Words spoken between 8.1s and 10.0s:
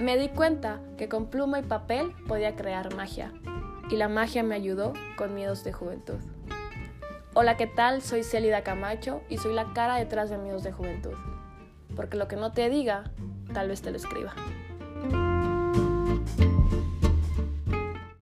Celida Camacho y soy la cara